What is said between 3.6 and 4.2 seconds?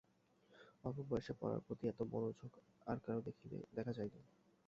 দেখা যায় না।